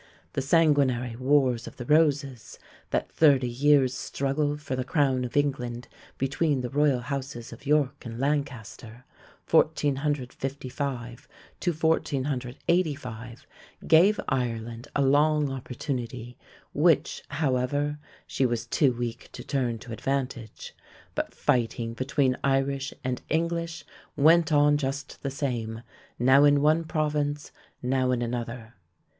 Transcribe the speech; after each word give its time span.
The 0.33 0.41
sanguinary 0.41 1.15
"Wars 1.15 1.67
of 1.67 1.77
the 1.77 1.85
Roses" 1.85 2.57
that 2.89 3.11
thirty 3.11 3.47
years' 3.47 3.93
struggle 3.93 4.57
for 4.57 4.75
the 4.75 4.83
crown 4.83 5.23
of 5.23 5.37
England 5.37 5.87
between 6.17 6.61
the 6.61 6.71
royal 6.71 7.01
houses 7.01 7.53
of 7.53 7.67
York 7.67 8.03
and 8.03 8.19
Lancaster, 8.19 9.05
1455 9.47 11.27
to 11.59 11.71
1485 11.71 13.45
gave 13.87 14.19
Ireland 14.27 14.87
a 14.95 15.03
long 15.03 15.51
opportunity, 15.51 16.35
which, 16.73 17.21
however, 17.27 17.99
she 18.25 18.43
was 18.43 18.65
too 18.65 18.93
weak 18.93 19.29
to 19.33 19.43
turn 19.43 19.77
to 19.77 19.93
advantage; 19.93 20.73
but 21.13 21.35
fighting 21.35 21.93
between 21.93 22.39
Irish 22.43 22.91
and 23.03 23.21
English 23.29 23.85
went 24.17 24.51
on 24.51 24.77
just 24.77 25.21
the 25.21 25.29
same, 25.29 25.83
now 26.17 26.43
in 26.43 26.63
one 26.63 26.85
province, 26.85 27.51
now 27.83 28.09
in 28.09 28.23
another. 28.23 28.73